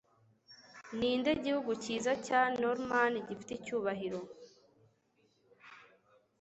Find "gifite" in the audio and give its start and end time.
3.27-3.51